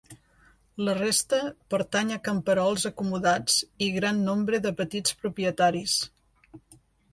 [0.85, 1.41] La resta
[1.73, 3.59] pertany a camperols acomodats
[3.89, 6.01] i gran nombre de petits propietaris.